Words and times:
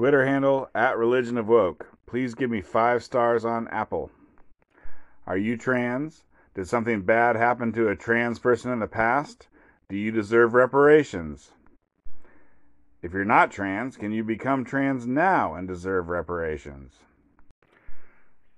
Twitter 0.00 0.24
handle 0.24 0.66
at 0.74 0.96
Religion 0.96 1.36
of 1.36 1.46
Woke. 1.46 1.86
Please 2.06 2.34
give 2.34 2.48
me 2.48 2.62
five 2.62 3.04
stars 3.04 3.44
on 3.44 3.68
Apple. 3.68 4.10
Are 5.26 5.36
you 5.36 5.58
trans? 5.58 6.24
Did 6.54 6.68
something 6.68 7.02
bad 7.02 7.36
happen 7.36 7.70
to 7.74 7.90
a 7.90 7.96
trans 7.96 8.38
person 8.38 8.72
in 8.72 8.78
the 8.78 8.86
past? 8.86 9.48
Do 9.90 9.98
you 9.98 10.10
deserve 10.10 10.54
reparations? 10.54 11.50
If 13.02 13.12
you're 13.12 13.26
not 13.26 13.50
trans, 13.50 13.98
can 13.98 14.10
you 14.10 14.24
become 14.24 14.64
trans 14.64 15.06
now 15.06 15.52
and 15.52 15.68
deserve 15.68 16.08
reparations? 16.08 16.94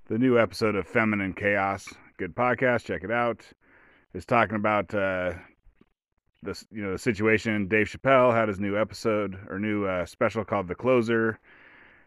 The 0.06 0.20
new 0.20 0.38
episode 0.38 0.77
of 0.77 0.86
Feminine 0.86 1.34
Chaos, 1.34 1.93
good 2.18 2.36
podcast, 2.36 2.84
check 2.84 3.02
it 3.02 3.11
out, 3.11 3.45
is 4.14 4.24
talking 4.24 4.54
about 4.54 4.95
uh, 4.95 5.32
this, 6.43 6.64
you 6.70 6.82
know, 6.82 6.93
the 6.93 6.98
situation. 6.98 7.68
Dave 7.68 7.86
Chappelle 7.86 8.34
had 8.34 8.48
his 8.48 8.61
new 8.61 8.79
episode 8.79 9.38
or 9.48 9.58
new 9.58 9.86
uh, 9.86 10.06
special 10.06 10.45
called 10.45 10.68
The 10.68 10.75
Closer, 10.75 11.38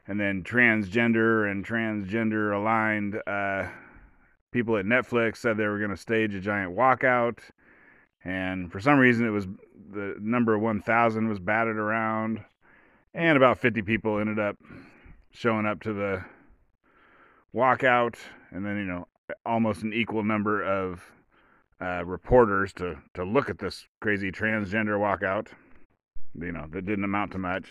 and 0.07 0.19
then 0.19 0.43
transgender 0.43 1.50
and 1.50 1.65
transgender 1.65 2.55
aligned 2.55 3.21
uh, 3.27 3.68
people 4.51 4.77
at 4.77 4.86
Netflix 4.86 5.37
said 5.37 5.57
they 5.57 5.68
were 5.68 5.79
going 5.79 5.91
to 5.91 5.97
stage 5.97 6.33
a 6.33 6.39
giant 6.39 6.75
walkout, 6.75 7.39
and 8.24 8.71
for 8.71 8.79
some 8.79 8.97
reason 8.97 9.25
it 9.25 9.32
was 9.32 9.47
the 9.91 10.15
number 10.19 10.57
1,000 10.57 11.27
was 11.27 11.39
batted 11.39 11.77
around, 11.77 12.43
and 13.13 13.38
about 13.38 13.60
50 13.60 13.82
people 13.82 14.19
ended 14.19 14.39
up 14.39 14.57
showing 15.32 15.65
up 15.65 15.82
to 15.82 15.93
the 15.93 16.24
walkout, 17.54 18.15
and 18.52 18.65
then 18.65 18.77
you 18.77 18.86
know 18.86 19.07
almost 19.46 19.83
an 19.83 19.93
equal 19.93 20.24
number 20.24 20.63
of 20.63 21.04
uh, 21.82 22.04
reporters 22.06 22.74
to 22.74 22.97
to 23.14 23.24
look 23.24 23.50
at 23.50 23.60
this 23.60 23.88
crazy 24.02 24.32
transgender 24.32 24.97
walkout. 24.97 25.47
You 26.39 26.52
know 26.52 26.68
that 26.71 26.86
didn't 26.86 27.04
amount 27.04 27.32
to 27.33 27.38
much. 27.38 27.68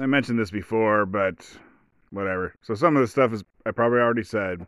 I 0.00 0.06
mentioned 0.06 0.38
this 0.38 0.50
before, 0.50 1.06
but 1.06 1.36
whatever. 2.10 2.54
So 2.62 2.74
some 2.74 2.96
of 2.96 3.02
the 3.02 3.08
stuff 3.08 3.32
is 3.32 3.44
I 3.66 3.70
probably 3.70 4.00
already 4.00 4.24
said. 4.24 4.66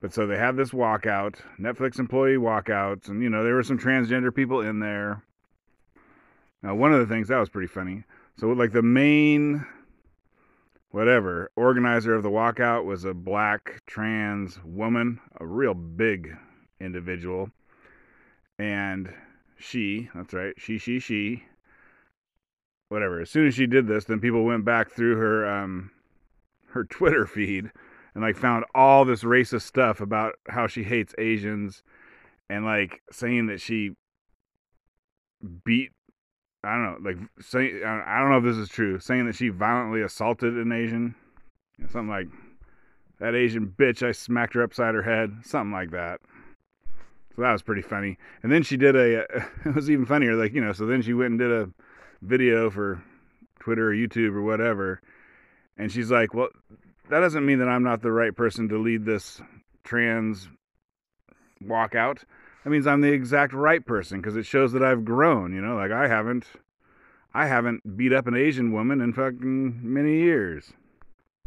But 0.00 0.12
so 0.12 0.26
they 0.26 0.36
have 0.36 0.56
this 0.56 0.70
walkout, 0.70 1.36
Netflix 1.60 2.00
employee 2.00 2.36
walkouts, 2.36 3.08
and 3.08 3.22
you 3.22 3.30
know 3.30 3.44
there 3.44 3.54
were 3.54 3.62
some 3.62 3.78
transgender 3.78 4.34
people 4.34 4.60
in 4.60 4.80
there. 4.80 5.22
Now 6.62 6.74
one 6.74 6.92
of 6.92 7.00
the 7.00 7.12
things 7.12 7.28
that 7.28 7.38
was 7.38 7.48
pretty 7.48 7.68
funny. 7.68 8.04
So 8.36 8.48
like 8.48 8.72
the 8.72 8.82
main 8.82 9.64
whatever 10.90 11.50
organizer 11.56 12.14
of 12.14 12.22
the 12.22 12.30
walkout 12.30 12.84
was 12.84 13.04
a 13.04 13.14
black 13.14 13.82
trans 13.86 14.62
woman, 14.64 15.20
a 15.40 15.46
real 15.46 15.74
big 15.74 16.36
individual. 16.80 17.50
And 18.62 19.12
she, 19.58 20.08
that's 20.14 20.32
right, 20.32 20.54
she, 20.56 20.78
she, 20.78 21.00
she, 21.00 21.42
whatever. 22.90 23.20
As 23.20 23.28
soon 23.28 23.48
as 23.48 23.54
she 23.54 23.66
did 23.66 23.88
this, 23.88 24.04
then 24.04 24.20
people 24.20 24.44
went 24.44 24.64
back 24.64 24.88
through 24.88 25.16
her 25.16 25.44
um, 25.44 25.90
her 26.68 26.84
Twitter 26.90 27.26
feed 27.26 27.72
and 28.14 28.22
like 28.22 28.36
found 28.36 28.64
all 28.72 29.04
this 29.04 29.24
racist 29.24 29.62
stuff 29.62 30.00
about 30.00 30.34
how 30.48 30.68
she 30.68 30.84
hates 30.84 31.12
Asians 31.18 31.82
and 32.48 32.64
like 32.64 33.02
saying 33.10 33.46
that 33.46 33.60
she 33.60 33.96
beat 35.64 35.90
I 36.62 36.76
don't 36.76 37.02
know, 37.02 37.10
like 37.10 37.18
saying 37.40 37.82
I 37.84 38.20
don't 38.20 38.30
know 38.30 38.38
if 38.38 38.44
this 38.44 38.62
is 38.62 38.68
true, 38.68 39.00
saying 39.00 39.26
that 39.26 39.34
she 39.34 39.48
violently 39.48 40.02
assaulted 40.02 40.56
an 40.56 40.70
Asian, 40.70 41.16
something 41.90 42.06
like 42.06 42.28
that 43.18 43.34
Asian 43.34 43.74
bitch, 43.76 44.06
I 44.06 44.12
smacked 44.12 44.54
her 44.54 44.62
upside 44.62 44.94
her 44.94 45.02
head, 45.02 45.32
something 45.42 45.72
like 45.72 45.90
that. 45.90 46.20
So 47.34 47.42
that 47.42 47.52
was 47.52 47.62
pretty 47.62 47.82
funny. 47.82 48.18
And 48.42 48.52
then 48.52 48.62
she 48.62 48.76
did 48.76 48.94
a, 48.94 49.20
it 49.64 49.74
was 49.74 49.90
even 49.90 50.06
funnier, 50.06 50.34
like, 50.34 50.52
you 50.52 50.60
know, 50.60 50.72
so 50.72 50.86
then 50.86 51.02
she 51.02 51.14
went 51.14 51.30
and 51.30 51.38
did 51.38 51.50
a 51.50 51.70
video 52.20 52.70
for 52.70 53.02
Twitter 53.60 53.90
or 53.90 53.94
YouTube 53.94 54.34
or 54.34 54.42
whatever. 54.42 55.00
And 55.78 55.90
she's 55.90 56.10
like, 56.10 56.34
well, 56.34 56.48
that 57.08 57.20
doesn't 57.20 57.46
mean 57.46 57.58
that 57.58 57.68
I'm 57.68 57.82
not 57.82 58.02
the 58.02 58.12
right 58.12 58.34
person 58.34 58.68
to 58.68 58.78
lead 58.78 59.04
this 59.04 59.40
trans 59.84 60.48
walkout. 61.64 62.24
That 62.64 62.70
means 62.70 62.86
I'm 62.86 63.00
the 63.00 63.12
exact 63.12 63.52
right 63.52 63.84
person 63.84 64.20
because 64.20 64.36
it 64.36 64.46
shows 64.46 64.72
that 64.72 64.84
I've 64.84 65.04
grown, 65.04 65.52
you 65.52 65.60
know, 65.60 65.74
like 65.74 65.90
I 65.90 66.06
haven't, 66.08 66.46
I 67.34 67.46
haven't 67.46 67.96
beat 67.96 68.12
up 68.12 68.26
an 68.26 68.36
Asian 68.36 68.72
woman 68.72 69.00
in 69.00 69.12
fucking 69.12 69.80
many 69.82 70.20
years. 70.20 70.72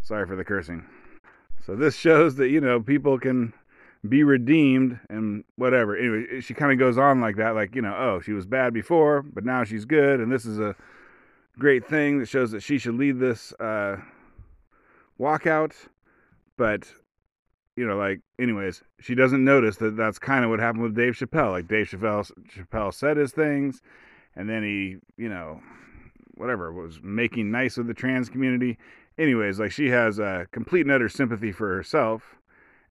Sorry 0.02 0.26
for 0.28 0.36
the 0.36 0.44
cursing. 0.44 0.86
So 1.66 1.76
this 1.76 1.96
shows 1.96 2.36
that, 2.36 2.50
you 2.50 2.60
know, 2.60 2.80
people 2.80 3.18
can 3.18 3.54
be 4.10 4.24
redeemed 4.24 5.00
and 5.10 5.44
whatever. 5.56 5.96
Anyway, 5.96 6.42
she 6.42 6.54
kind 6.54 6.72
of 6.72 6.80
goes 6.80 6.98
on 6.98 7.22
like 7.22 7.36
that, 7.38 7.56
like, 7.56 7.76
you 7.76 7.82
know, 7.82 7.96
oh, 7.98 8.22
she 8.22 8.34
was 8.34 8.46
bad 8.46 8.74
before, 8.74 9.22
but 9.22 9.46
now 9.46 9.64
she's 9.64 9.86
good, 9.86 10.20
and 10.20 10.32
this 10.32 10.46
is 10.46 10.60
a 10.60 10.76
great 11.58 11.86
thing 11.86 12.20
that 12.20 12.28
shows 12.28 12.52
that 12.52 12.62
she 12.62 12.78
should 12.78 12.96
lead 12.96 13.20
this 13.20 13.54
uh, 13.54 13.98
walkout. 15.20 15.74
But, 16.58 16.92
you 17.76 17.86
know, 17.86 17.98
like, 17.98 18.22
anyways, 18.40 18.82
she 19.00 19.16
doesn't 19.16 19.44
notice 19.44 19.78
that 19.78 19.98
that's 19.98 20.20
kind 20.20 20.44
of 20.44 20.50
what 20.50 20.60
happened 20.60 20.84
with 20.84 20.96
Dave 20.96 21.14
Chappelle. 21.14 21.52
Like, 21.52 21.68
Dave 21.68 21.90
Chappelle, 21.90 22.32
Chappelle 22.56 22.94
said 22.94 23.18
his 23.18 23.32
things, 23.32 23.82
and 24.36 24.50
then 24.50 24.64
he, 24.64 24.98
you 25.22 25.30
know, 25.30 25.62
whatever, 26.36 26.72
was 26.72 27.00
making 27.02 27.52
nice 27.52 27.78
with 27.78 27.88
the 27.88 27.94
trans 27.94 28.30
community. 28.30 28.78
Anyways, 29.18 29.60
like, 29.60 29.72
she 29.72 29.90
has 29.90 30.20
a 30.20 30.48
complete 30.52 30.82
and 30.82 30.92
utter 30.92 31.10
sympathy 31.10 31.52
for 31.52 31.74
herself 31.76 32.36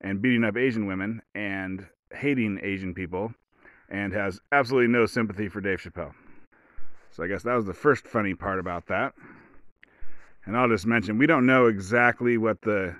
and 0.00 0.20
beating 0.20 0.44
up 0.44 0.56
Asian 0.56 0.86
women 0.86 1.22
and 1.34 1.86
hating 2.12 2.60
Asian 2.62 2.94
people 2.94 3.32
and 3.88 4.12
has 4.12 4.40
absolutely 4.52 4.88
no 4.88 5.06
sympathy 5.06 5.48
for 5.48 5.60
Dave 5.60 5.80
Chappelle. 5.80 6.14
So 7.10 7.22
I 7.22 7.28
guess 7.28 7.42
that 7.44 7.54
was 7.54 7.66
the 7.66 7.74
first 7.74 8.06
funny 8.06 8.34
part 8.34 8.58
about 8.58 8.86
that. 8.86 9.14
And 10.46 10.56
I'll 10.56 10.68
just 10.68 10.86
mention 10.86 11.18
we 11.18 11.26
don't 11.26 11.46
know 11.46 11.66
exactly 11.66 12.36
what 12.36 12.62
the 12.62 12.94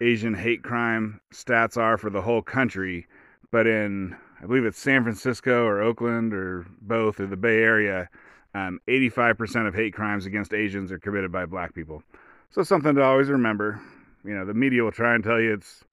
Asian 0.00 0.34
hate 0.34 0.62
crime 0.62 1.20
stats 1.32 1.76
are 1.76 1.98
for 1.98 2.10
the 2.10 2.22
whole 2.22 2.42
country, 2.42 3.06
but 3.50 3.66
in 3.66 4.16
I 4.42 4.46
believe 4.46 4.64
it's 4.64 4.78
San 4.78 5.02
Francisco 5.04 5.64
or 5.64 5.80
Oakland 5.80 6.34
or 6.34 6.66
both 6.80 7.20
or 7.20 7.26
the 7.26 7.36
Bay 7.36 7.62
Area, 7.62 8.08
um, 8.54 8.80
85% 8.88 9.68
of 9.68 9.74
hate 9.74 9.94
crimes 9.94 10.26
against 10.26 10.52
Asians 10.52 10.90
are 10.90 10.98
committed 10.98 11.30
by 11.30 11.46
black 11.46 11.74
people. 11.74 12.02
So 12.50 12.62
something 12.62 12.94
to 12.96 13.02
always 13.02 13.28
remember. 13.28 13.80
You 14.24 14.34
know, 14.34 14.44
the 14.44 14.54
media 14.54 14.82
will 14.82 14.92
try 14.92 15.14
and 15.14 15.22
tell 15.22 15.40
you 15.40 15.54
it's 15.54 15.84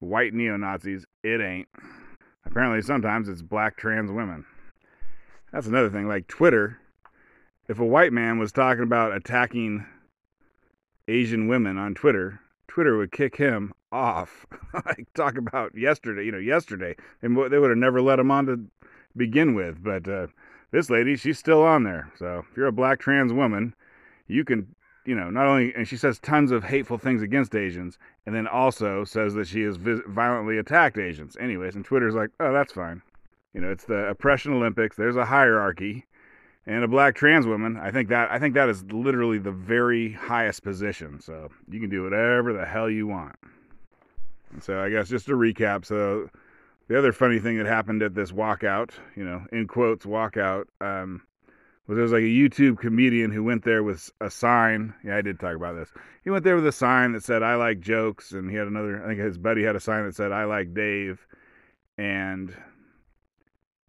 white 0.00 0.34
neo 0.34 0.56
Nazis. 0.56 1.06
It 1.22 1.40
ain't. 1.40 1.68
Apparently, 2.44 2.82
sometimes 2.82 3.28
it's 3.28 3.42
black 3.42 3.76
trans 3.76 4.10
women. 4.10 4.44
That's 5.52 5.66
another 5.66 5.90
thing. 5.90 6.08
Like 6.08 6.26
Twitter, 6.26 6.78
if 7.68 7.78
a 7.78 7.86
white 7.86 8.12
man 8.12 8.38
was 8.38 8.52
talking 8.52 8.82
about 8.82 9.14
attacking 9.14 9.86
Asian 11.06 11.48
women 11.48 11.76
on 11.78 11.94
Twitter, 11.94 12.40
Twitter 12.66 12.96
would 12.96 13.12
kick 13.12 13.36
him 13.36 13.72
off. 13.92 14.46
like 14.86 15.06
talk 15.14 15.36
about 15.36 15.76
yesterday, 15.76 16.24
you 16.24 16.32
know, 16.32 16.38
yesterday, 16.38 16.96
and 17.22 17.36
they 17.50 17.58
would 17.58 17.70
have 17.70 17.78
never 17.78 18.00
let 18.00 18.18
him 18.18 18.30
on 18.30 18.46
to 18.46 18.60
begin 19.16 19.54
with. 19.54 19.82
But 19.82 20.08
uh, 20.08 20.28
this 20.70 20.90
lady, 20.90 21.16
she's 21.16 21.38
still 21.38 21.62
on 21.62 21.84
there. 21.84 22.10
So 22.18 22.44
if 22.50 22.56
you're 22.56 22.66
a 22.66 22.72
black 22.72 23.00
trans 23.00 23.32
woman, 23.32 23.74
you 24.26 24.44
can 24.44 24.74
you 25.04 25.14
know, 25.14 25.30
not 25.30 25.46
only, 25.46 25.74
and 25.74 25.88
she 25.88 25.96
says 25.96 26.18
tons 26.18 26.50
of 26.50 26.64
hateful 26.64 26.98
things 26.98 27.22
against 27.22 27.54
Asians, 27.54 27.98
and 28.26 28.34
then 28.34 28.46
also 28.46 29.04
says 29.04 29.34
that 29.34 29.46
she 29.46 29.62
has 29.62 29.76
violently 29.76 30.58
attacked 30.58 30.98
Asians. 30.98 31.36
Anyways, 31.38 31.74
and 31.74 31.84
Twitter's 31.84 32.14
like, 32.14 32.30
oh, 32.40 32.52
that's 32.52 32.72
fine. 32.72 33.02
You 33.54 33.60
know, 33.60 33.70
it's 33.70 33.84
the 33.84 34.08
oppression 34.08 34.52
Olympics. 34.52 34.96
There's 34.96 35.16
a 35.16 35.24
hierarchy, 35.24 36.06
and 36.66 36.84
a 36.84 36.88
black 36.88 37.14
trans 37.14 37.46
woman. 37.46 37.76
I 37.76 37.90
think 37.90 38.08
that 38.10 38.30
I 38.30 38.38
think 38.38 38.54
that 38.54 38.68
is 38.68 38.84
literally 38.84 39.38
the 39.38 39.52
very 39.52 40.12
highest 40.12 40.62
position. 40.62 41.20
So 41.20 41.48
you 41.68 41.80
can 41.80 41.90
do 41.90 42.04
whatever 42.04 42.52
the 42.52 42.66
hell 42.66 42.90
you 42.90 43.06
want. 43.06 43.36
And 44.52 44.62
so 44.62 44.80
I 44.80 44.90
guess 44.90 45.08
just 45.08 45.26
to 45.26 45.32
recap, 45.32 45.84
so 45.84 46.28
the 46.88 46.98
other 46.98 47.12
funny 47.12 47.38
thing 47.38 47.56
that 47.58 47.66
happened 47.66 48.02
at 48.02 48.14
this 48.14 48.32
walkout, 48.32 48.90
you 49.16 49.24
know, 49.24 49.46
in 49.52 49.66
quotes 49.66 50.04
walkout, 50.04 50.64
um, 50.80 51.22
was 51.90 51.96
there 51.96 52.04
was 52.04 52.12
like 52.12 52.22
a 52.22 52.24
YouTube 52.24 52.78
comedian 52.78 53.32
who 53.32 53.42
went 53.42 53.64
there 53.64 53.82
with 53.82 54.10
a 54.20 54.30
sign. 54.30 54.94
Yeah, 55.04 55.16
I 55.16 55.22
did 55.22 55.40
talk 55.40 55.56
about 55.56 55.74
this. 55.74 55.92
He 56.22 56.30
went 56.30 56.44
there 56.44 56.54
with 56.54 56.66
a 56.66 56.72
sign 56.72 57.12
that 57.12 57.24
said 57.24 57.42
"I 57.42 57.56
like 57.56 57.80
jokes," 57.80 58.30
and 58.30 58.48
he 58.48 58.56
had 58.56 58.68
another. 58.68 59.02
I 59.02 59.08
think 59.08 59.18
his 59.18 59.38
buddy 59.38 59.64
had 59.64 59.74
a 59.74 59.80
sign 59.80 60.04
that 60.04 60.14
said 60.14 60.30
"I 60.30 60.44
like 60.44 60.72
Dave," 60.72 61.26
and 61.98 62.54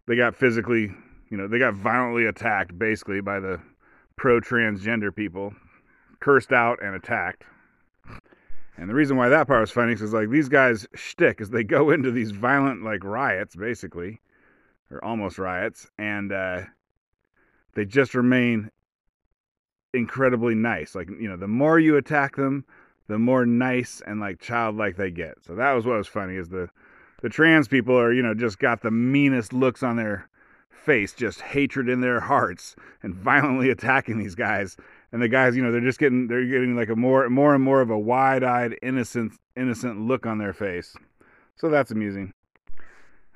they 0.07 0.15
got 0.15 0.35
physically, 0.35 0.91
you 1.29 1.37
know, 1.37 1.47
they 1.47 1.59
got 1.59 1.75
violently 1.75 2.25
attacked 2.25 2.77
basically 2.79 3.21
by 3.21 3.39
the 3.39 3.61
pro 4.15 4.41
transgender 4.41 5.15
people, 5.15 5.53
cursed 6.19 6.51
out 6.51 6.81
and 6.81 6.95
attacked. 6.95 7.43
And 8.77 8.89
the 8.89 8.95
reason 8.95 9.15
why 9.15 9.29
that 9.29 9.45
part 9.45 9.61
was 9.61 9.69
funny 9.69 9.93
is 9.93 10.11
like 10.11 10.31
these 10.31 10.49
guys' 10.49 10.87
shtick 10.95 11.39
is 11.39 11.51
they 11.51 11.63
go 11.63 11.91
into 11.91 12.09
these 12.09 12.31
violent 12.31 12.83
like 12.83 13.03
riots, 13.03 13.55
basically, 13.55 14.21
or 14.89 15.05
almost 15.05 15.37
riots, 15.37 15.87
and 15.99 16.31
uh, 16.31 16.61
they 17.73 17.85
just 17.85 18.15
remain 18.15 18.69
incredibly 19.93 20.55
nice. 20.55 20.95
Like, 20.95 21.09
you 21.09 21.27
know, 21.27 21.37
the 21.37 21.47
more 21.47 21.79
you 21.79 21.97
attack 21.97 22.35
them, 22.35 22.65
the 23.07 23.19
more 23.19 23.45
nice 23.45 24.01
and 24.05 24.19
like 24.19 24.39
childlike 24.39 24.95
they 24.95 25.11
get. 25.11 25.35
So 25.45 25.55
that 25.55 25.73
was 25.73 25.85
what 25.85 25.97
was 25.97 26.07
funny 26.07 26.35
is 26.35 26.49
the 26.49 26.69
the 27.21 27.29
trans 27.29 27.67
people 27.67 27.97
are, 27.97 28.11
you 28.11 28.23
know, 28.23 28.33
just 28.33 28.57
got 28.57 28.81
the 28.81 28.89
meanest 28.89 29.53
looks 29.53 29.83
on 29.83 29.95
their 29.95 30.27
face, 30.71 31.13
just 31.13 31.41
hatred 31.41 31.87
in 31.87 32.01
their 32.01 32.19
hearts 32.19 32.75
and 33.03 33.13
violently 33.13 33.69
attacking 33.71 34.17
these 34.17 34.35
guys. 34.35 34.77
and 35.11 35.21
the 35.21 35.27
guys, 35.27 35.55
you 35.55 35.61
know, 35.61 35.71
they're 35.71 35.81
just 35.81 35.99
getting 35.99 36.27
they're 36.27 36.45
getting 36.45 36.75
like 36.75 36.89
a 36.89 36.95
more 36.95 37.29
more 37.29 37.53
and 37.53 37.63
more 37.63 37.81
of 37.81 37.89
a 37.89 37.99
wide-eyed 37.99 38.77
innocent 38.81 39.33
innocent 39.55 40.01
look 40.01 40.25
on 40.25 40.37
their 40.37 40.53
face. 40.53 40.95
So 41.57 41.69
that's 41.69 41.91
amusing. 41.91 42.33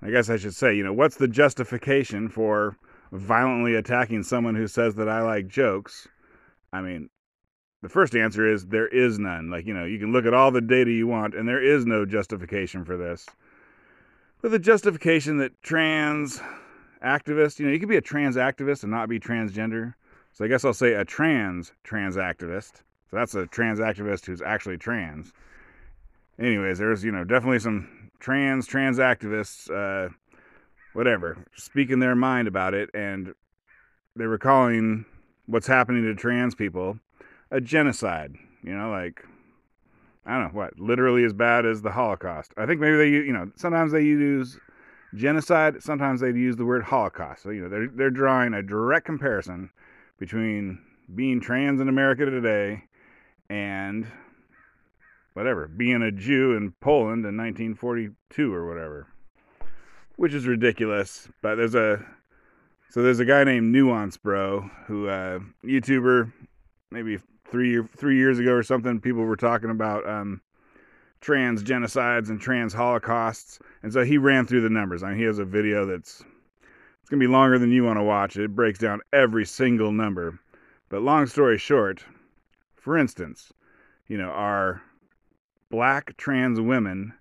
I 0.01 0.09
guess 0.09 0.29
I 0.29 0.37
should 0.37 0.55
say, 0.55 0.75
you 0.75 0.83
know, 0.83 0.93
what's 0.93 1.17
the 1.17 1.27
justification 1.27 2.29
for 2.29 2.77
violently 3.15 3.75
attacking 3.75 4.23
someone 4.23 4.55
who 4.55 4.67
says 4.67 4.95
that 4.95 5.09
I 5.09 5.21
like 5.21 5.47
jokes? 5.47 6.07
I 6.71 6.81
mean, 6.81 7.09
the 7.81 7.89
first 7.89 8.15
answer 8.15 8.51
is 8.51 8.67
there 8.67 8.87
is 8.87 9.19
none. 9.19 9.49
Like, 9.49 9.65
you 9.65 9.73
know, 9.73 9.85
you 9.85 9.99
can 9.99 10.11
look 10.11 10.25
at 10.25 10.33
all 10.33 10.51
the 10.51 10.61
data 10.61 10.91
you 10.91 11.07
want 11.07 11.35
and 11.35 11.47
there 11.47 11.61
is 11.61 11.85
no 11.85 12.05
justification 12.05 12.85
for 12.85 12.97
this. 12.97 13.25
But 14.41 14.51
the 14.51 14.59
justification 14.59 15.37
that 15.37 15.61
trans 15.61 16.41
activists, 17.03 17.59
you 17.59 17.65
know, 17.65 17.71
you 17.71 17.79
could 17.79 17.89
be 17.89 17.97
a 17.97 18.01
trans 18.01 18.35
activist 18.35 18.83
and 18.83 18.91
not 18.91 19.09
be 19.09 19.19
transgender. 19.19 19.93
So 20.33 20.43
I 20.43 20.47
guess 20.47 20.65
I'll 20.65 20.73
say 20.73 20.93
a 20.93 21.05
trans 21.05 21.71
trans 21.83 22.17
activist. 22.17 22.81
So 23.09 23.17
that's 23.17 23.35
a 23.35 23.47
trans 23.47 23.79
activist 23.79 24.25
who's 24.25 24.41
actually 24.41 24.77
trans. 24.77 25.31
Anyways, 26.37 26.79
there's 26.79 27.03
you 27.03 27.11
know 27.11 27.23
definitely 27.23 27.59
some 27.59 28.09
trans 28.19 28.67
trans 28.67 28.97
activists, 28.97 29.69
uh, 29.69 30.09
whatever, 30.95 31.37
speaking 31.55 31.99
their 31.99 32.15
mind 32.15 32.47
about 32.47 32.73
it, 32.73 32.89
and 32.93 33.33
they 34.15 34.25
were 34.25 34.37
calling 34.37 35.05
what's 35.45 35.67
happening 35.67 36.03
to 36.03 36.15
trans 36.15 36.55
people 36.55 36.97
a 37.51 37.61
genocide. 37.61 38.35
You 38.63 38.75
know, 38.75 38.89
like 38.89 39.23
I 40.25 40.33
don't 40.33 40.53
know 40.53 40.59
what, 40.59 40.79
literally 40.79 41.23
as 41.23 41.33
bad 41.33 41.65
as 41.65 41.81
the 41.81 41.91
Holocaust. 41.91 42.53
I 42.57 42.65
think 42.65 42.79
maybe 42.79 42.97
they, 42.97 43.09
you 43.09 43.33
know, 43.33 43.51
sometimes 43.55 43.91
they 43.91 44.01
use 44.01 44.57
genocide, 45.13 45.83
sometimes 45.83 46.21
they 46.21 46.29
use 46.29 46.55
the 46.55 46.65
word 46.65 46.83
Holocaust. 46.83 47.43
So 47.43 47.49
you 47.49 47.63
know, 47.63 47.69
they're 47.69 47.89
they're 47.89 48.09
drawing 48.09 48.53
a 48.53 48.63
direct 48.63 49.05
comparison 49.05 49.69
between 50.17 50.79
being 51.13 51.41
trans 51.41 51.81
in 51.81 51.89
America 51.89 52.25
today 52.25 52.83
and 53.49 54.07
whatever, 55.33 55.67
being 55.67 56.01
a 56.01 56.11
Jew 56.11 56.55
in 56.55 56.71
Poland 56.79 57.25
in 57.25 57.37
1942 57.37 58.53
or 58.53 58.67
whatever, 58.67 59.07
which 60.17 60.33
is 60.33 60.47
ridiculous. 60.47 61.27
But 61.41 61.55
there's 61.55 61.75
a 61.75 62.05
so 62.89 63.01
there's 63.01 63.19
a 63.19 63.25
guy 63.25 63.43
named 63.43 63.71
Nuance 63.71 64.17
Bro 64.17 64.69
who 64.87 65.07
uh, 65.07 65.39
YouTuber 65.63 66.31
maybe 66.91 67.19
three 67.49 67.81
three 67.97 68.17
years 68.17 68.39
ago 68.39 68.53
or 68.53 68.63
something. 68.63 68.99
People 68.99 69.23
were 69.23 69.35
talking 69.35 69.69
about 69.69 70.07
um, 70.07 70.41
trans 71.21 71.63
genocides 71.63 72.29
and 72.29 72.39
trans 72.39 72.73
holocausts, 72.73 73.59
and 73.83 73.91
so 73.91 74.03
he 74.03 74.17
ran 74.17 74.45
through 74.45 74.61
the 74.61 74.69
numbers. 74.69 75.03
I 75.03 75.09
mean, 75.09 75.17
he 75.17 75.25
has 75.25 75.39
a 75.39 75.45
video 75.45 75.85
that's 75.85 76.23
it's 77.01 77.09
to 77.11 77.17
be 77.17 77.27
longer 77.27 77.59
than 77.59 77.71
you 77.71 77.83
want 77.83 77.97
to 77.97 78.03
watch 78.03 78.35
it. 78.35 78.43
It 78.43 78.55
breaks 78.55 78.79
down 78.79 79.01
every 79.13 79.45
single 79.45 79.91
number. 79.91 80.39
But 80.89 81.03
long 81.03 81.27
story 81.27 81.57
short, 81.59 82.03
for 82.75 82.97
instance, 82.97 83.53
you 84.07 84.17
know, 84.17 84.29
are 84.29 84.81
black 85.69 86.17
trans 86.17 86.59
women 86.59 87.13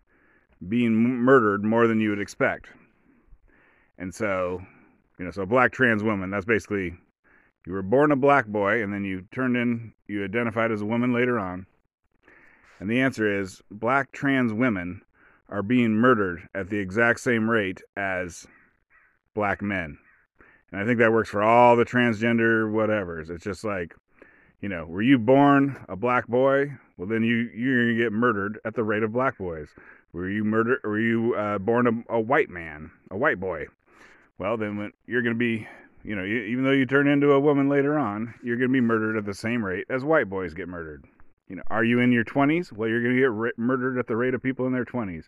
being 0.68 0.94
murdered 0.94 1.64
more 1.64 1.86
than 1.86 2.00
you 2.00 2.10
would 2.10 2.20
expect? 2.20 2.68
And 3.98 4.14
so, 4.14 4.60
you 5.18 5.24
know, 5.24 5.30
so 5.30 5.46
black 5.46 5.72
trans 5.72 6.02
woman, 6.02 6.30
that's 6.30 6.44
basically 6.44 6.94
you 7.66 7.72
were 7.72 7.82
born 7.82 8.12
a 8.12 8.16
black 8.16 8.46
boy 8.46 8.82
and 8.82 8.92
then 8.92 9.04
you 9.04 9.26
turned 9.32 9.56
in, 9.56 9.92
you 10.06 10.24
identified 10.24 10.72
as 10.72 10.82
a 10.82 10.86
woman 10.86 11.12
later 11.12 11.38
on. 11.38 11.66
And 12.80 12.90
the 12.90 13.00
answer 13.00 13.40
is 13.40 13.62
black 13.70 14.12
trans 14.12 14.52
women 14.52 15.02
are 15.48 15.62
being 15.62 15.92
murdered 15.92 16.48
at 16.54 16.68
the 16.68 16.78
exact 16.78 17.20
same 17.20 17.48
rate 17.48 17.80
as 17.96 18.46
black 19.34 19.62
men. 19.62 19.98
And 20.72 20.80
I 20.80 20.84
think 20.84 20.98
that 20.98 21.12
works 21.12 21.30
for 21.30 21.42
all 21.42 21.76
the 21.76 21.84
transgender 21.84 22.70
whatevers. 22.70 23.30
It's 23.30 23.44
just 23.44 23.64
like, 23.64 23.94
you 24.60 24.68
know, 24.68 24.86
were 24.86 25.02
you 25.02 25.18
born 25.18 25.76
a 25.88 25.96
black 25.96 26.26
boy? 26.26 26.72
Well, 26.96 27.06
then 27.06 27.22
you 27.22 27.50
you're 27.54 27.84
gonna 27.84 28.02
get 28.02 28.12
murdered 28.12 28.58
at 28.64 28.74
the 28.74 28.82
rate 28.82 29.02
of 29.02 29.12
black 29.12 29.38
boys. 29.38 29.68
Were 30.12 30.28
you 30.28 30.42
murdered? 30.42 30.80
Were 30.84 30.98
you 30.98 31.34
uh, 31.34 31.58
born 31.58 31.86
a, 31.86 32.14
a, 32.14 32.20
white 32.20 32.48
man, 32.48 32.90
a 33.10 33.16
white 33.16 33.38
boy? 33.38 33.66
Well, 34.38 34.56
then 34.56 34.92
you're 35.06 35.22
gonna 35.22 35.34
be, 35.34 35.66
you 36.02 36.16
know, 36.16 36.24
even 36.24 36.64
though 36.64 36.72
you 36.72 36.86
turn 36.86 37.08
into 37.08 37.32
a 37.32 37.40
woman 37.40 37.68
later 37.68 37.98
on, 37.98 38.34
you're 38.42 38.56
gonna 38.56 38.68
be 38.68 38.80
murdered 38.80 39.16
at 39.16 39.24
the 39.24 39.34
same 39.34 39.64
rate 39.64 39.86
as 39.88 40.04
white 40.04 40.28
boys 40.28 40.54
get 40.54 40.68
murdered. 40.68 41.04
You 41.48 41.56
know, 41.56 41.62
are 41.68 41.84
you 41.84 42.00
in 42.00 42.10
your 42.10 42.24
20s? 42.24 42.72
Well, 42.72 42.88
you're 42.88 43.02
gonna 43.02 43.20
get 43.20 43.58
murdered 43.58 43.98
at 43.98 44.06
the 44.06 44.16
rate 44.16 44.34
of 44.34 44.42
people 44.42 44.66
in 44.66 44.72
their 44.72 44.84
20s 44.84 45.24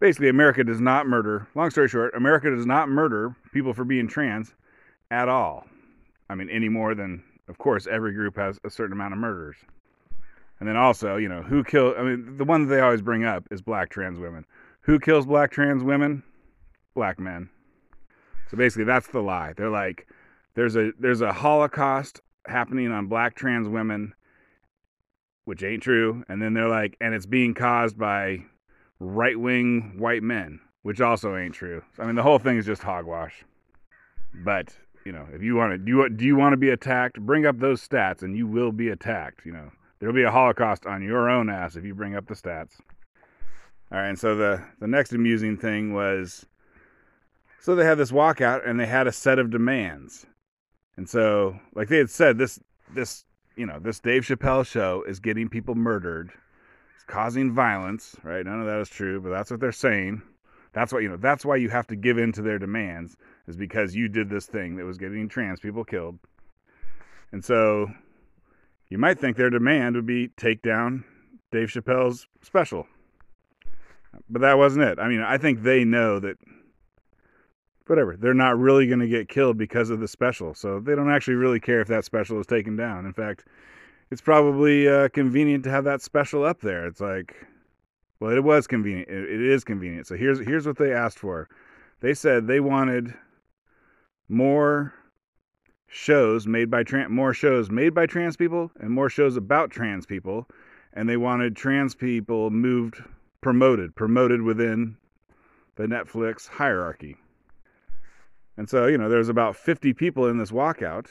basically 0.00 0.28
America 0.28 0.64
does 0.64 0.80
not 0.80 1.06
murder. 1.06 1.48
Long 1.54 1.70
story 1.70 1.88
short, 1.88 2.14
America 2.14 2.50
does 2.50 2.66
not 2.66 2.90
murder 2.90 3.34
people 3.52 3.72
for 3.72 3.84
being 3.84 4.08
trans 4.08 4.54
at 5.10 5.28
all. 5.30 5.64
I 6.28 6.34
mean, 6.34 6.50
any 6.50 6.68
more 6.68 6.94
than, 6.94 7.22
of 7.48 7.56
course, 7.56 7.86
every 7.86 8.12
group 8.12 8.36
has 8.36 8.58
a 8.64 8.70
certain 8.70 8.92
amount 8.92 9.14
of 9.14 9.18
murders. 9.18 9.56
And 10.60 10.68
then 10.68 10.76
also, 10.76 11.16
you 11.16 11.28
know, 11.28 11.42
who 11.42 11.64
killed? 11.64 11.94
I 11.98 12.02
mean, 12.02 12.36
the 12.36 12.44
one 12.44 12.66
that 12.66 12.74
they 12.74 12.80
always 12.80 13.02
bring 13.02 13.24
up 13.24 13.44
is 13.50 13.60
black 13.60 13.90
trans 13.90 14.18
women. 14.18 14.44
Who 14.82 14.98
kills 14.98 15.26
black 15.26 15.50
trans 15.50 15.82
women? 15.82 16.22
Black 16.94 17.18
men. 17.18 17.48
So 18.54 18.58
basically, 18.58 18.84
that's 18.84 19.08
the 19.08 19.20
lie. 19.20 19.52
They're 19.56 19.68
like, 19.68 20.06
there's 20.54 20.76
a 20.76 20.92
there's 21.00 21.22
a 21.22 21.32
Holocaust 21.32 22.20
happening 22.46 22.92
on 22.92 23.08
black 23.08 23.34
trans 23.34 23.68
women, 23.68 24.14
which 25.44 25.64
ain't 25.64 25.82
true. 25.82 26.22
And 26.28 26.40
then 26.40 26.54
they're 26.54 26.68
like, 26.68 26.96
and 27.00 27.16
it's 27.16 27.26
being 27.26 27.54
caused 27.54 27.98
by 27.98 28.44
right 29.00 29.36
wing 29.36 29.96
white 29.98 30.22
men, 30.22 30.60
which 30.82 31.00
also 31.00 31.36
ain't 31.36 31.52
true. 31.52 31.82
I 31.98 32.04
mean, 32.04 32.14
the 32.14 32.22
whole 32.22 32.38
thing 32.38 32.56
is 32.56 32.64
just 32.64 32.84
hogwash. 32.84 33.42
But 34.32 34.72
you 35.04 35.10
know, 35.10 35.26
if 35.32 35.42
you 35.42 35.56
want 35.56 35.72
to, 35.72 35.78
do 35.78 35.90
you, 35.90 36.08
do 36.08 36.24
you 36.24 36.36
want 36.36 36.52
to 36.52 36.56
be 36.56 36.70
attacked? 36.70 37.18
Bring 37.18 37.46
up 37.46 37.58
those 37.58 37.84
stats, 37.86 38.22
and 38.22 38.36
you 38.36 38.46
will 38.46 38.70
be 38.70 38.88
attacked. 38.88 39.44
You 39.44 39.52
know, 39.52 39.72
there'll 39.98 40.14
be 40.14 40.22
a 40.22 40.30
Holocaust 40.30 40.86
on 40.86 41.02
your 41.02 41.28
own 41.28 41.50
ass 41.50 41.74
if 41.74 41.84
you 41.84 41.92
bring 41.92 42.14
up 42.14 42.28
the 42.28 42.34
stats. 42.34 42.80
All 43.90 43.98
right, 43.98 44.10
and 44.10 44.18
so 44.18 44.36
the 44.36 44.62
the 44.78 44.86
next 44.86 45.12
amusing 45.12 45.56
thing 45.56 45.92
was, 45.92 46.46
so 47.64 47.74
they 47.74 47.84
had 47.84 47.96
this 47.96 48.12
walkout, 48.12 48.68
and 48.68 48.78
they 48.78 48.86
had 48.86 49.06
a 49.06 49.12
set 49.12 49.38
of 49.38 49.50
demands, 49.50 50.26
and 50.96 51.08
so 51.08 51.58
like 51.74 51.88
they 51.88 51.98
had 51.98 52.10
said, 52.10 52.36
this 52.36 52.60
this 52.92 53.24
you 53.56 53.64
know 53.64 53.78
this 53.78 54.00
Dave 54.00 54.24
Chappelle 54.24 54.66
show 54.66 55.02
is 55.08 55.18
getting 55.20 55.48
people 55.48 55.74
murdered 55.74 56.32
it's 56.94 57.12
causing 57.12 57.52
violence, 57.52 58.16
right? 58.22 58.44
None 58.44 58.60
of 58.60 58.66
that 58.66 58.80
is 58.80 58.88
true, 58.88 59.20
but 59.20 59.30
that's 59.30 59.50
what 59.50 59.60
they're 59.60 59.72
saying. 59.72 60.22
That's 60.72 60.92
why 60.92 61.00
you 61.00 61.08
know. 61.08 61.16
That's 61.16 61.44
why 61.44 61.56
you 61.56 61.68
have 61.70 61.86
to 61.88 61.96
give 61.96 62.18
in 62.18 62.32
to 62.32 62.42
their 62.42 62.58
demands, 62.58 63.16
is 63.46 63.56
because 63.56 63.94
you 63.94 64.08
did 64.08 64.28
this 64.28 64.46
thing 64.46 64.76
that 64.76 64.84
was 64.84 64.98
getting 64.98 65.28
trans 65.28 65.60
people 65.60 65.84
killed. 65.84 66.18
And 67.32 67.44
so, 67.44 67.90
you 68.88 68.98
might 68.98 69.18
think 69.18 69.36
their 69.36 69.50
demand 69.50 69.96
would 69.96 70.06
be 70.06 70.28
take 70.36 70.62
down 70.62 71.04
Dave 71.50 71.68
Chappelle's 71.68 72.26
special, 72.42 72.86
but 74.28 74.42
that 74.42 74.58
wasn't 74.58 74.84
it. 74.84 74.98
I 74.98 75.08
mean, 75.08 75.20
I 75.20 75.38
think 75.38 75.62
they 75.62 75.84
know 75.84 76.20
that. 76.20 76.36
Whatever, 77.86 78.16
they're 78.16 78.32
not 78.32 78.58
really 78.58 78.86
going 78.86 79.00
to 79.00 79.08
get 79.08 79.28
killed 79.28 79.58
because 79.58 79.90
of 79.90 80.00
the 80.00 80.08
special, 80.08 80.54
so 80.54 80.80
they 80.80 80.94
don't 80.94 81.10
actually 81.10 81.34
really 81.34 81.60
care 81.60 81.82
if 81.82 81.88
that 81.88 82.04
special 82.04 82.40
is 82.40 82.46
taken 82.46 82.76
down. 82.76 83.04
In 83.04 83.12
fact, 83.12 83.44
it's 84.10 84.22
probably 84.22 84.88
uh, 84.88 85.08
convenient 85.10 85.64
to 85.64 85.70
have 85.70 85.84
that 85.84 86.00
special 86.00 86.44
up 86.44 86.60
there. 86.60 86.86
It's 86.86 87.00
like, 87.00 87.36
well, 88.20 88.30
it 88.30 88.42
was 88.42 88.66
convenient. 88.66 89.08
It, 89.10 89.30
it 89.30 89.40
is 89.42 89.64
convenient. 89.64 90.06
So 90.06 90.16
here's 90.16 90.38
here's 90.38 90.66
what 90.66 90.78
they 90.78 90.92
asked 90.92 91.18
for. 91.18 91.48
They 92.00 92.14
said 92.14 92.46
they 92.46 92.60
wanted 92.60 93.12
more 94.28 94.94
shows 95.88 96.46
made 96.46 96.70
by 96.70 96.82
trans 96.82 97.10
more 97.10 97.34
shows 97.34 97.70
made 97.70 97.94
by 97.94 98.06
trans 98.06 98.36
people 98.36 98.70
and 98.80 98.90
more 98.90 99.10
shows 99.10 99.36
about 99.36 99.70
trans 99.70 100.06
people, 100.06 100.48
and 100.94 101.08
they 101.08 101.16
wanted 101.16 101.54
trans 101.54 101.94
people 101.94 102.50
moved 102.50 103.02
promoted 103.42 103.94
promoted 103.94 104.42
within 104.42 104.96
the 105.76 105.84
Netflix 105.84 106.48
hierarchy. 106.48 107.16
And 108.56 108.68
so, 108.68 108.86
you 108.86 108.98
know, 108.98 109.08
there's 109.08 109.28
about 109.28 109.56
50 109.56 109.92
people 109.94 110.26
in 110.26 110.38
this 110.38 110.50
walkout 110.50 111.08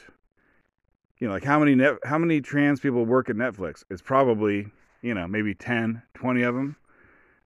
you 1.23 1.29
know, 1.29 1.35
like 1.35 1.45
how 1.45 1.57
many 1.57 1.73
net, 1.73 1.99
how 2.03 2.17
many 2.17 2.41
trans 2.41 2.81
people 2.81 3.05
work 3.05 3.29
at 3.29 3.37
Netflix? 3.37 3.85
It's 3.89 4.01
probably, 4.01 4.67
you 5.01 5.13
know, 5.13 5.25
maybe 5.25 5.55
10, 5.55 6.01
20 6.15 6.41
of 6.41 6.53
them. 6.53 6.75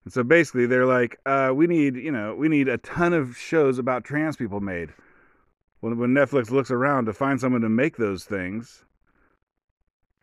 And 0.03 0.11
so 0.11 0.23
basically 0.23 0.65
they're 0.65 0.87
like, 0.87 1.19
uh, 1.27 1.51
we 1.53 1.67
need, 1.67 1.95
you 1.95 2.11
know, 2.11 2.33
we 2.33 2.47
need 2.47 2.69
a 2.69 2.79
ton 2.79 3.13
of 3.13 3.37
shows 3.37 3.77
about 3.77 4.03
trans 4.03 4.35
people 4.35 4.61
made. 4.61 4.93
When, 5.81 5.99
when 5.99 6.09
Netflix 6.09 6.49
looks 6.49 6.71
around 6.71 7.05
to 7.05 7.13
find 7.13 7.39
someone 7.39 7.61
to 7.61 7.69
make 7.69 7.97
those 7.97 8.23
things, 8.23 8.83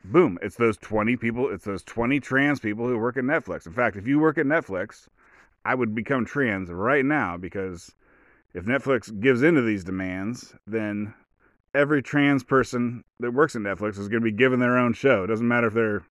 boom, 0.04 0.36
it's 0.42 0.56
those 0.56 0.76
20 0.78 1.16
people, 1.16 1.48
it's 1.48 1.64
those 1.64 1.84
20 1.84 2.18
trans 2.18 2.58
people 2.58 2.88
who 2.88 2.98
work 2.98 3.16
at 3.16 3.22
Netflix. 3.22 3.66
In 3.66 3.72
fact, 3.72 3.94
if 3.94 4.08
you 4.08 4.18
work 4.18 4.36
at 4.36 4.46
Netflix, 4.46 5.06
I 5.64 5.76
would 5.76 5.94
become 5.94 6.24
trans 6.24 6.70
right 6.70 7.04
now 7.04 7.36
because 7.36 7.94
if 8.54 8.64
Netflix 8.64 9.20
gives 9.20 9.42
into 9.42 9.62
these 9.62 9.84
demands, 9.84 10.54
then 10.66 11.12
every 11.75 12.02
trans 12.02 12.44
person 12.44 13.04
that 13.18 13.32
works 13.32 13.56
at 13.56 13.62
Netflix 13.62 13.99
is 13.99 14.08
going 14.08 14.23
to 14.23 14.30
be 14.30 14.32
given 14.32 14.61
their 14.61 14.78
own 14.78 14.92
show. 14.92 15.25
It 15.25 15.26
doesn't 15.26 15.49
matter 15.49 15.66
if 15.66 15.75
they're, 15.75 16.06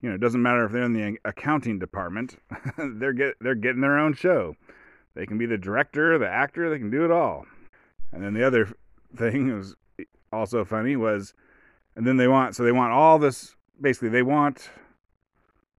you 0.00 0.08
know, 0.08 0.14
it 0.14 0.20
doesn't 0.20 0.42
matter 0.42 0.64
if 0.64 0.72
they're 0.72 0.82
in 0.82 0.94
the 0.94 1.18
accounting 1.24 1.78
department. 1.78 2.36
they're 2.78 3.12
get 3.12 3.34
they're 3.40 3.54
getting 3.54 3.82
their 3.82 3.98
own 3.98 4.14
show. 4.14 4.54
They 5.14 5.26
can 5.26 5.36
be 5.36 5.46
the 5.46 5.58
director, 5.58 6.18
the 6.18 6.28
actor. 6.28 6.70
They 6.70 6.78
can 6.78 6.90
do 6.90 7.04
it 7.04 7.10
all. 7.10 7.44
And 8.10 8.24
then 8.24 8.32
the 8.32 8.46
other 8.46 8.72
thing 9.16 9.54
was 9.54 9.76
also 10.32 10.64
funny 10.64 10.96
was 10.96 11.34
and 11.94 12.06
then 12.06 12.16
they 12.16 12.28
want 12.28 12.56
so 12.56 12.62
they 12.62 12.72
want 12.72 12.92
all 12.92 13.18
this 13.18 13.54
basically 13.80 14.08
they 14.08 14.22
want 14.22 14.70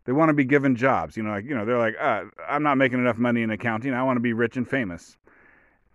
they 0.06 0.12
want 0.12 0.30
to 0.30 0.34
be 0.34 0.46
given 0.46 0.76
jobs 0.76 1.18
you 1.18 1.24
know 1.24 1.32
like 1.32 1.46
you 1.46 1.56
know 1.56 1.66
they're 1.66 1.80
like 1.80 1.96
uh, 2.00 2.24
i'm 2.48 2.62
not 2.62 2.78
making 2.78 3.00
enough 3.00 3.18
money 3.18 3.42
in 3.42 3.50
accounting 3.50 3.94
i 3.94 4.04
want 4.04 4.16
to 4.16 4.22
be 4.22 4.34
rich 4.34 4.56
and 4.58 4.70
famous 4.70 5.18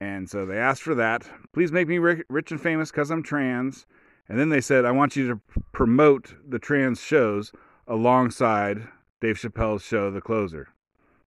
and 0.00 0.28
so 0.28 0.46
they 0.46 0.58
asked 0.58 0.82
for 0.82 0.94
that 0.94 1.28
please 1.52 1.72
make 1.72 1.88
me 1.88 1.98
rich 1.98 2.50
and 2.50 2.60
famous 2.60 2.90
because 2.90 3.10
i'm 3.10 3.22
trans 3.22 3.86
and 4.28 4.38
then 4.38 4.48
they 4.48 4.60
said 4.60 4.84
i 4.84 4.90
want 4.90 5.16
you 5.16 5.28
to 5.28 5.40
promote 5.72 6.34
the 6.46 6.58
trans 6.58 7.00
shows 7.00 7.52
alongside 7.86 8.86
dave 9.20 9.36
chappelle's 9.36 9.82
show 9.82 10.10
the 10.10 10.20
closer 10.20 10.68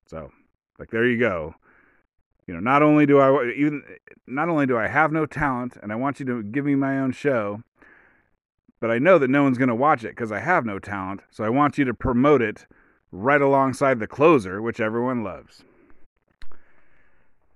so 0.05 0.31
like 0.79 0.89
there 0.91 1.05
you 1.05 1.19
go 1.19 1.53
you 2.47 2.53
know 2.53 2.59
not 2.59 2.81
only 2.81 3.05
do 3.05 3.19
i 3.19 3.51
even 3.51 3.83
not 4.27 4.49
only 4.49 4.65
do 4.65 4.77
i 4.77 4.87
have 4.87 5.11
no 5.11 5.25
talent 5.25 5.77
and 5.81 5.91
i 5.91 5.95
want 5.95 6.19
you 6.19 6.25
to 6.25 6.43
give 6.43 6.65
me 6.65 6.75
my 6.75 6.99
own 6.99 7.11
show 7.11 7.61
but 8.81 8.89
I 8.89 8.97
know 8.97 9.19
that 9.19 9.29
no 9.29 9.43
one's 9.43 9.59
going 9.59 9.69
to 9.69 9.75
watch 9.75 10.03
it 10.03 10.09
because 10.09 10.31
I 10.31 10.39
have 10.39 10.65
no 10.65 10.79
talent. 10.79 11.21
So 11.29 11.45
I 11.45 11.49
want 11.49 11.77
you 11.77 11.85
to 11.85 11.93
promote 11.93 12.41
it 12.41 12.65
right 13.11 13.41
alongside 13.41 13.99
the 13.99 14.07
closer, 14.07 14.61
which 14.61 14.79
everyone 14.79 15.23
loves. 15.23 15.63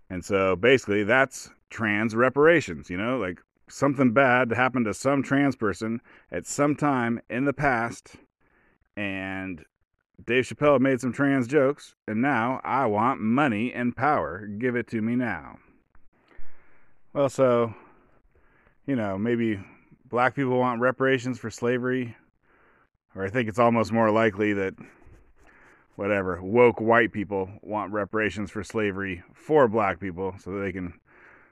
And 0.10 0.24
so 0.24 0.56
basically, 0.56 1.04
that's 1.04 1.50
trans 1.70 2.16
reparations. 2.16 2.90
You 2.90 2.98
know, 2.98 3.18
like 3.18 3.42
something 3.68 4.12
bad 4.12 4.52
happened 4.52 4.86
to 4.86 4.94
some 4.94 5.24
trans 5.24 5.56
person 5.56 6.02
at 6.32 6.46
some 6.46 6.76
time 6.76 7.22
in 7.30 7.46
the 7.46 7.54
past, 7.54 8.16
and 8.96 9.64
Dave 10.24 10.46
Chappelle 10.46 10.80
made 10.80 11.02
some 11.02 11.12
trans 11.12 11.48
jokes, 11.48 11.96
and 12.08 12.22
now 12.22 12.62
I 12.64 12.86
want 12.86 13.20
money 13.20 13.74
and 13.74 13.96
power. 13.96 14.48
Give 14.48 14.76
it 14.76 14.88
to 14.90 15.02
me 15.02 15.16
now. 15.16 15.58
Well, 17.14 17.30
so, 17.30 17.74
you 18.86 18.96
know, 18.96 19.18
maybe 19.18 19.60
black 20.10 20.36
people 20.36 20.60
want 20.60 20.82
reparations 20.82 21.40
for 21.40 21.50
slavery, 21.50 22.16
or 23.16 23.26
I 23.26 23.30
think 23.30 23.50
it's 23.50 23.60
almost 23.60 23.92
more 23.92 24.12
likely 24.12 24.54
that 24.54 24.76
whatever 25.96 26.42
woke 26.42 26.80
white 26.80 27.12
people 27.12 27.50
want 27.62 27.92
reparations 27.92 28.52
for 28.52 28.64
slavery 28.64 29.24
for 29.34 29.68
black 29.68 30.00
people 30.00 30.36
so 30.40 30.52
that 30.52 30.60
they 30.60 30.72
can 30.72 30.94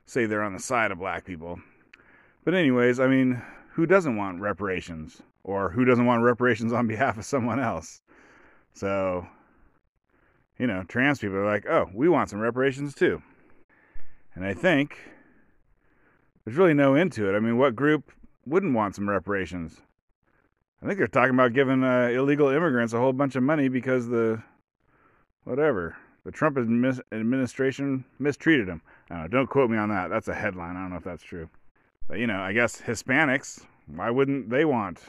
say 0.06 0.26
they're 0.26 0.44
on 0.44 0.54
the 0.54 0.60
side 0.60 0.92
of 0.92 1.00
black 1.00 1.26
people. 1.26 1.60
But 2.44 2.54
anyways, 2.54 3.00
I 3.00 3.08
mean, 3.08 3.42
who 3.72 3.86
doesn't 3.86 4.18
want 4.18 4.42
reparations 4.42 5.22
or 5.44 5.70
who 5.70 5.86
doesn't 5.86 6.06
want 6.06 6.24
reparations 6.24 6.74
on 6.74 6.88
behalf 6.88 7.18
of 7.18 7.26
someone 7.26 7.60
else? 7.60 8.02
So, 8.74 9.28
you 10.58 10.68
know, 10.68 10.84
trans 10.84 11.20
people 11.20 11.38
are 11.38 11.46
like, 11.46 11.66
"Oh, 11.68 11.90
we 11.94 12.10
want 12.10 12.30
some 12.30 12.40
reparations 12.40 12.94
too." 12.94 13.22
And 14.36 14.46
I 14.46 14.54
think 14.54 14.98
there's 16.44 16.58
really 16.58 16.74
no 16.74 16.96
end 16.96 17.14
to 17.14 17.30
it. 17.30 17.36
I 17.36 17.40
mean, 17.40 17.58
what 17.58 17.76
group 17.76 18.12
wouldn't 18.46 18.74
want 18.74 18.96
some 18.96 19.10
reparations. 19.10 19.82
I 20.84 20.86
think 20.86 20.98
they're 20.98 21.08
talking 21.08 21.34
about 21.34 21.54
giving 21.54 21.82
uh, 21.82 22.10
illegal 22.12 22.50
immigrants 22.50 22.92
a 22.92 23.00
whole 23.00 23.14
bunch 23.14 23.38
of 23.38 23.44
money 23.44 23.70
because 23.70 24.10
the 24.10 24.44
whatever 25.46 25.96
the 26.26 26.32
Trump 26.32 26.58
administration 26.58 28.04
mistreated 28.20 28.68
them. 28.68 28.82
Don't, 29.08 29.32
don't 29.32 29.48
quote 29.48 29.70
me 29.70 29.78
on 29.78 29.88
that. 29.90 30.10
That's 30.10 30.28
a 30.28 30.34
headline. 30.34 30.76
I 30.76 30.82
don't 30.82 30.90
know 30.90 30.98
if 30.98 31.04
that's 31.06 31.24
true. 31.24 31.50
But 32.10 32.20
you 32.20 32.28
know, 32.28 32.42
I 32.42 32.52
guess 32.52 32.82
Hispanics. 32.82 33.66
Why 33.88 34.10
wouldn't 34.10 34.50
they 34.50 34.66
want 34.66 35.00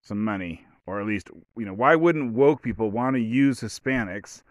some 0.00 0.22
money, 0.22 0.64
or 0.86 1.00
at 1.00 1.06
least 1.08 1.28
you 1.56 1.64
know, 1.64 1.74
why 1.74 1.96
wouldn't 1.96 2.34
woke 2.34 2.62
people 2.62 2.92
want 2.92 3.16
to 3.16 3.20
use 3.20 3.60
Hispanics 3.60 4.42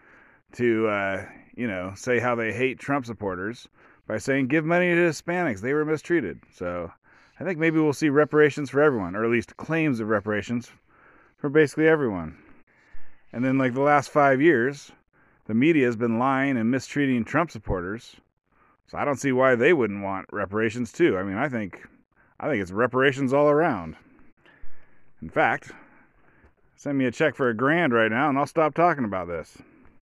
to 0.52 0.88
uh, 0.88 1.24
you 1.56 1.66
know 1.66 1.92
say 1.96 2.18
how 2.18 2.34
they 2.34 2.52
hate 2.52 2.78
Trump 2.78 3.06
supporters 3.06 3.66
by 4.06 4.18
saying 4.18 4.48
give 4.48 4.66
money 4.66 4.90
to 4.90 5.00
Hispanics? 5.00 5.62
They 5.62 5.72
were 5.72 5.86
mistreated. 5.86 6.40
So 6.52 6.92
I 7.38 7.44
think 7.44 7.58
maybe 7.58 7.78
we'll 7.78 7.92
see 7.92 8.08
reparations 8.08 8.70
for 8.70 8.80
everyone, 8.80 9.14
or 9.14 9.24
at 9.24 9.30
least 9.30 9.56
claims 9.56 10.00
of 10.00 10.08
reparations 10.08 10.70
for 11.36 11.50
basically 11.50 11.86
everyone. 11.86 12.38
And 13.32 13.44
then, 13.44 13.58
like 13.58 13.74
the 13.74 13.80
last 13.80 14.08
five 14.08 14.40
years, 14.40 14.92
the 15.46 15.54
media 15.54 15.86
has 15.86 15.96
been 15.96 16.18
lying 16.18 16.56
and 16.56 16.70
mistreating 16.70 17.24
Trump 17.24 17.50
supporters. 17.50 18.16
So 18.88 18.98
I 18.98 19.04
don't 19.04 19.20
see 19.20 19.32
why 19.32 19.54
they 19.54 19.72
wouldn't 19.72 20.02
want 20.02 20.26
reparations 20.32 20.92
too. 20.92 21.18
I 21.18 21.22
mean, 21.22 21.36
I 21.36 21.48
think 21.48 21.86
I 22.38 22.48
think 22.48 22.62
it's 22.62 22.70
reparations 22.70 23.32
all 23.32 23.48
around. 23.48 23.96
In 25.20 25.28
fact, 25.28 25.72
send 26.76 26.98
me 26.98 27.06
a 27.06 27.10
check 27.10 27.34
for 27.34 27.48
a 27.48 27.54
grand 27.54 27.92
right 27.92 28.10
now 28.10 28.28
and 28.28 28.38
I'll 28.38 28.46
stop 28.46 28.74
talking 28.74 29.04
about 29.04 29.28
this. 29.28 29.58